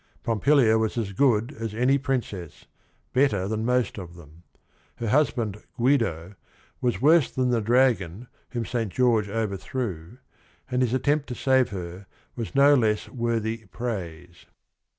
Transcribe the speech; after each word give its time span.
Pompilia 0.23 0.79
was 0.79 0.97
as 0.97 1.13
good 1.13 1.55
as 1.59 1.75
any 1.75 1.99
princess, 1.99 2.65
better 3.13 3.47
than 3.47 3.63
most 3.63 3.99
of 3.99 4.15
them. 4.15 4.41
Her 4.95 5.09
husband, 5.09 5.61
Guido, 5.77 6.33
was 6.81 7.03
worse 7.03 7.29
than 7.29 7.51
the 7.51 7.61
dragon 7.61 8.27
whom 8.49 8.65
Saint 8.65 8.91
George 8.91 9.29
overthrew, 9.29 10.17
and 10.71 10.81
his 10.81 10.95
attempt 10.95 11.27
to 11.27 11.35
save 11.35 11.69
her 11.69 12.07
was 12.35 12.55
no 12.55 12.73
less 12.73 13.09
worthy 13.09 13.65
praise. 13.67 14.47